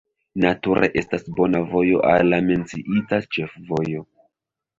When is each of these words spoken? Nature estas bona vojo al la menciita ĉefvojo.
Nature 0.43 0.87
estas 1.01 1.29
bona 1.39 1.61
vojo 1.73 1.99
al 2.13 2.33
la 2.33 2.41
menciita 2.49 3.21
ĉefvojo. 3.37 4.05